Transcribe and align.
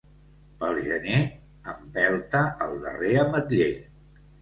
Pel 0.63 0.79
gener, 0.87 1.19
empelta 1.75 2.43
el 2.67 2.77
darrer 2.89 3.15
ametller. 3.29 3.73